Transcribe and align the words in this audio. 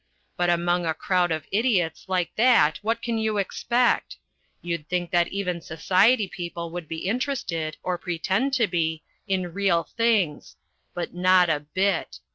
But 0.35 0.49
among 0.49 0.87
a 0.87 0.95
crowd 0.95 1.31
of 1.31 1.45
idiots 1.51 2.05
like 2.07 2.35
that 2.35 2.79
what 2.81 3.03
can 3.03 3.19
you 3.19 3.37
expect? 3.37 4.17
You'd 4.63 4.89
think 4.89 5.11
that 5.11 5.27
even 5.27 5.61
society 5.61 6.27
people 6.27 6.71
would 6.71 6.87
be 6.87 7.05
interested, 7.05 7.77
or 7.83 7.99
pretend 7.99 8.53
to 8.55 8.65
be, 8.65 9.03
in 9.27 9.53
real 9.53 9.83
things. 9.83 10.55
But 10.95 11.13
not 11.13 11.51
a 11.51 11.59
bit. 11.59 12.17